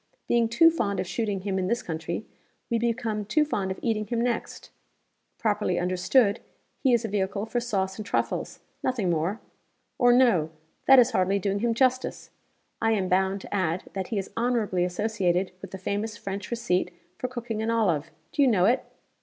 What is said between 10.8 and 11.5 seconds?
that is hardly